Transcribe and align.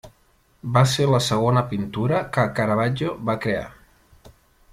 Va 0.77 0.81
ser 0.93 1.05
la 1.11 1.19
segona 1.25 1.63
pintura 1.73 2.23
que 2.39 2.47
Caravaggio 2.61 3.15
va 3.29 3.37
crear. 3.45 3.65